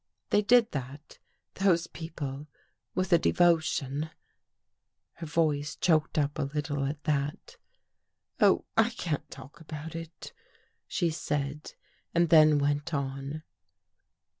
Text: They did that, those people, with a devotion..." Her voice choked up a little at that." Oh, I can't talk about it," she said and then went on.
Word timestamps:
They 0.31 0.41
did 0.41 0.71
that, 0.71 1.19
those 1.53 1.85
people, 1.85 2.47
with 2.95 3.13
a 3.13 3.19
devotion..." 3.19 4.09
Her 5.17 5.27
voice 5.27 5.75
choked 5.75 6.17
up 6.17 6.39
a 6.39 6.49
little 6.51 6.85
at 6.85 7.03
that." 7.03 7.57
Oh, 8.41 8.65
I 8.75 8.89
can't 8.89 9.29
talk 9.29 9.59
about 9.61 9.93
it," 9.95 10.33
she 10.87 11.11
said 11.11 11.73
and 12.15 12.29
then 12.29 12.57
went 12.57 12.95
on. 12.95 13.43